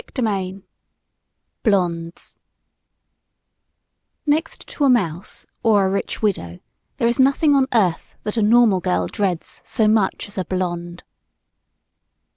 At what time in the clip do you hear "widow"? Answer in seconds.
6.23-6.59